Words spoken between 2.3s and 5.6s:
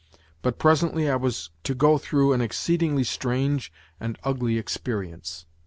an exceedingly strange and ugly experience.